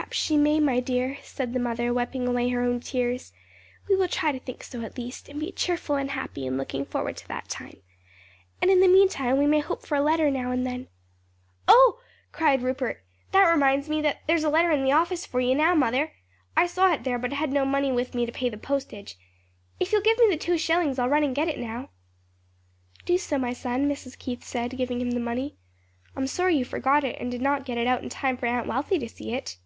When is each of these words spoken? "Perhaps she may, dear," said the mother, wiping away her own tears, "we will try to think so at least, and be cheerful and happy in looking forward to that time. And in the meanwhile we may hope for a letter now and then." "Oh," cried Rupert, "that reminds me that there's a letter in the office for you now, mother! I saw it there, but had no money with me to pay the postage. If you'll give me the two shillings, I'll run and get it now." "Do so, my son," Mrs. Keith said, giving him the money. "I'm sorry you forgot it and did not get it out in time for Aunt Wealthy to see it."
"Perhaps 0.00 0.16
she 0.18 0.36
may, 0.36 0.80
dear," 0.80 1.18
said 1.22 1.52
the 1.52 1.58
mother, 1.60 1.92
wiping 1.92 2.26
away 2.26 2.48
her 2.48 2.62
own 2.62 2.80
tears, 2.80 3.32
"we 3.88 3.94
will 3.96 4.08
try 4.08 4.32
to 4.32 4.38
think 4.40 4.62
so 4.62 4.82
at 4.82 4.96
least, 4.98 5.28
and 5.28 5.38
be 5.38 5.52
cheerful 5.52 5.96
and 5.96 6.12
happy 6.12 6.46
in 6.46 6.56
looking 6.56 6.84
forward 6.84 7.16
to 7.18 7.28
that 7.28 7.48
time. 7.48 7.76
And 8.62 8.70
in 8.70 8.80
the 8.80 8.88
meanwhile 8.88 9.36
we 9.36 9.46
may 9.46 9.60
hope 9.60 9.84
for 9.84 9.96
a 9.96 10.00
letter 10.00 10.30
now 10.30 10.52
and 10.52 10.64
then." 10.66 10.88
"Oh," 11.68 12.00
cried 12.32 12.62
Rupert, 12.62 13.02
"that 13.32 13.50
reminds 13.50 13.88
me 13.88 14.00
that 14.02 14.22
there's 14.26 14.42
a 14.44 14.48
letter 14.48 14.70
in 14.70 14.84
the 14.84 14.92
office 14.92 15.26
for 15.26 15.40
you 15.40 15.54
now, 15.56 15.74
mother! 15.74 16.12
I 16.56 16.66
saw 16.66 16.92
it 16.92 17.04
there, 17.04 17.18
but 17.18 17.32
had 17.32 17.52
no 17.52 17.64
money 17.64 17.92
with 17.92 18.14
me 18.14 18.26
to 18.26 18.32
pay 18.32 18.48
the 18.48 18.56
postage. 18.56 19.16
If 19.80 19.92
you'll 19.92 20.02
give 20.02 20.18
me 20.18 20.28
the 20.30 20.36
two 20.36 20.56
shillings, 20.58 20.98
I'll 20.98 21.08
run 21.08 21.24
and 21.24 21.36
get 21.36 21.48
it 21.48 21.58
now." 21.58 21.88
"Do 23.04 23.18
so, 23.18 23.38
my 23.38 23.52
son," 23.52 23.88
Mrs. 23.88 24.18
Keith 24.18 24.44
said, 24.44 24.76
giving 24.76 25.00
him 25.00 25.12
the 25.12 25.20
money. 25.20 25.56
"I'm 26.16 26.26
sorry 26.28 26.56
you 26.56 26.64
forgot 26.64 27.04
it 27.04 27.16
and 27.20 27.30
did 27.30 27.42
not 27.42 27.64
get 27.66 27.78
it 27.78 27.86
out 27.88 28.02
in 28.02 28.08
time 28.08 28.36
for 28.36 28.46
Aunt 28.46 28.66
Wealthy 28.68 28.98
to 28.98 29.08
see 29.08 29.34
it." 29.34 29.56